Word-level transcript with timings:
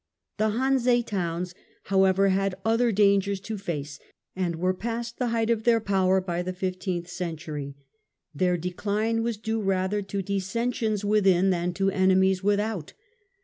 The 0.37 0.53
Hanse 0.57 1.03
Towns, 1.05 1.53
however, 1.83 2.29
had 2.29 2.55
other 2.65 2.91
dangers 2.91 3.39
to 3.41 3.53
Gradual 3.55 3.75
facc, 3.83 3.99
and 4.35 4.55
were 4.55 4.73
past 4.73 5.19
the 5.19 5.27
height 5.27 5.51
of 5.51 5.61
their 5.63 5.79
power 5.79 6.19
by 6.19 6.41
the 6.41 6.49
Hanseatic 6.49 6.57
fifteenth 6.59 7.07
century: 7.07 7.75
their 8.33 8.57
decline 8.57 9.21
was 9.21 9.37
due 9.37 9.61
rather 9.61 10.01
to 10.01 10.23
dis 10.23 10.33
League 10.33 10.41
scnsions 10.71 11.03
within 11.03 11.51
than 11.51 11.71
to 11.75 11.91
enemies 11.91 12.43
without. 12.43 12.93